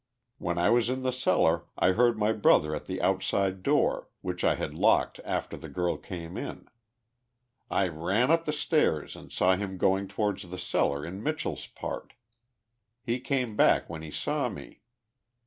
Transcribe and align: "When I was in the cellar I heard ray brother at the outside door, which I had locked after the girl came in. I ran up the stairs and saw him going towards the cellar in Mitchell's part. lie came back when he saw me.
"When 0.39 0.57
I 0.57 0.71
was 0.71 0.89
in 0.89 1.03
the 1.03 1.13
cellar 1.13 1.65
I 1.77 1.91
heard 1.91 2.19
ray 2.19 2.33
brother 2.33 2.73
at 2.73 2.87
the 2.87 2.99
outside 3.03 3.61
door, 3.61 4.09
which 4.21 4.43
I 4.43 4.55
had 4.55 4.73
locked 4.73 5.19
after 5.23 5.55
the 5.57 5.69
girl 5.69 5.95
came 5.97 6.37
in. 6.37 6.67
I 7.69 7.87
ran 7.87 8.31
up 8.31 8.45
the 8.45 8.51
stairs 8.51 9.15
and 9.15 9.31
saw 9.31 9.55
him 9.55 9.77
going 9.77 10.07
towards 10.07 10.49
the 10.49 10.57
cellar 10.57 11.05
in 11.05 11.21
Mitchell's 11.21 11.67
part. 11.67 12.13
lie 13.07 13.19
came 13.19 13.55
back 13.55 13.91
when 13.91 14.01
he 14.01 14.09
saw 14.09 14.49
me. 14.49 14.81